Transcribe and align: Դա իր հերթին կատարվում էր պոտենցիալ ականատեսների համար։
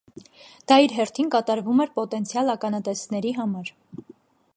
Դա 0.71 0.77
իր 0.85 0.95
հերթին 0.99 1.27
կատարվում 1.35 1.83
էր 1.85 1.91
պոտենցիալ 1.99 2.49
ականատեսների 2.57 3.35
համար։ 3.41 3.71